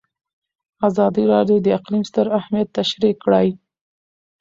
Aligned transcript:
ازادي 0.87 1.23
راډیو 1.33 1.57
د 1.61 1.67
اقلیم 1.77 2.03
ستر 2.09 2.25
اهميت 2.39 2.67
تشریح 2.77 3.13
کړی. 3.23 3.47